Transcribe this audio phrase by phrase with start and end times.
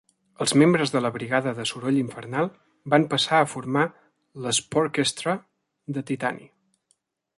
[0.43, 2.49] Els membres de la Brigada de soroll infernal
[2.95, 3.83] van passar a formar
[4.47, 5.37] l'Esporkestra
[5.99, 6.53] de titani.